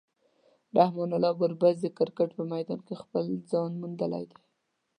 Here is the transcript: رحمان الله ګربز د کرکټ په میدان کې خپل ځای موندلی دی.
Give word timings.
رحمان 0.77 1.09
الله 1.17 1.31
ګربز 1.41 1.75
د 1.81 1.87
کرکټ 1.97 2.29
په 2.37 2.43
میدان 2.51 2.79
کې 2.87 2.93
خپل 3.01 3.25
ځای 3.51 3.67
موندلی 3.79 4.23
دی. 4.29 4.37